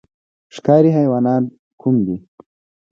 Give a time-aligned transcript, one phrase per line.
[0.55, 1.43] ښکاري حیوانات
[1.81, 2.15] کوم دي؟